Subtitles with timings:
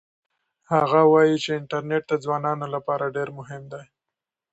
[0.71, 3.83] هغه وایي چې انټرنيټ د ځوانانو لپاره ډېر مهم دی.